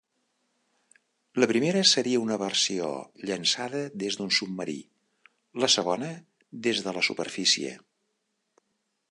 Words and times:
La 1.43 1.49
primera 1.51 1.83
seria 1.89 2.21
una 2.23 2.37
versió 2.43 2.87
llançada 3.31 3.83
des 4.05 4.19
d'un 4.21 4.33
submarí; 4.39 4.79
la 5.65 5.71
segona, 5.77 6.11
des 6.71 6.83
de 6.89 6.97
la 6.99 7.07
superfície. 7.11 7.77